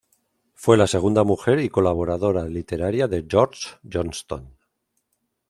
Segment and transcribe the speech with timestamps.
[0.55, 4.51] Fue la segunda mujer y colaboradora literaria de George Johnston.